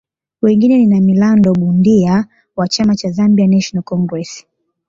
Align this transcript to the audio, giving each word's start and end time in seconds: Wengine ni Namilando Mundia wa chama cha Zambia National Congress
Wengine 0.41 0.77
ni 0.77 0.85
Namilando 0.87 1.53
Mundia 1.53 2.25
wa 2.55 2.67
chama 2.67 2.95
cha 2.95 3.11
Zambia 3.11 3.47
National 3.47 3.83
Congress 3.83 4.45